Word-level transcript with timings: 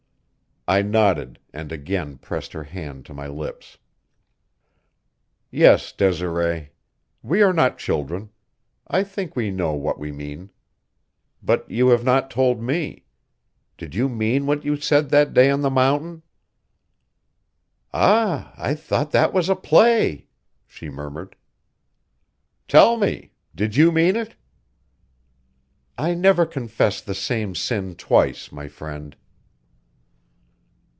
I 0.67 0.81
nodded 0.83 1.37
and 1.51 1.69
again 1.71 2.17
pressed 2.19 2.53
her 2.53 2.63
hand 2.63 3.03
to 3.07 3.13
my 3.15 3.25
lips. 3.27 3.77
"Yes, 5.49 5.91
Desiree. 5.91 6.69
We 7.23 7.41
are 7.41 7.51
not 7.51 7.79
children. 7.79 8.29
I 8.87 9.03
think 9.03 9.35
we 9.35 9.49
know 9.51 9.73
what 9.73 9.97
we 9.99 10.11
mean. 10.13 10.49
But 11.41 11.69
you 11.69 11.89
have 11.89 12.03
not 12.05 12.29
told 12.31 12.61
me. 12.61 13.05
Did 13.75 13.95
you 13.95 14.07
mean 14.07 14.45
what 14.45 14.63
you 14.63 14.77
said 14.77 15.09
that 15.09 15.33
day 15.33 15.49
on 15.49 15.59
the 15.61 15.71
mountain?" 15.71 16.21
"Ah, 17.91 18.53
I 18.55 18.75
thought 18.75 19.09
that 19.11 19.33
was 19.33 19.49
a 19.49 19.55
play!" 19.55 20.27
she 20.67 20.89
murmured. 20.91 21.35
"Tell 22.67 22.97
me! 22.97 23.33
Did 23.55 23.75
you 23.75 23.91
mean 23.91 24.15
it?" 24.15 24.35
"I 25.97 26.13
never 26.13 26.45
confess 26.45 27.01
the 27.01 27.15
same 27.15 27.55
sin 27.55 27.95
twice, 27.95 28.51
my 28.53 28.67
friend." 28.69 29.17